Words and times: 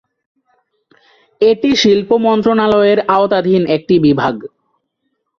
এটি 1.41 1.69
শিল্প 1.81 2.09
মন্ত্রণালয়ের 2.25 2.99
আওতাধীন 3.15 3.63
একটি 3.75 3.95
বিভাগ। 4.05 4.35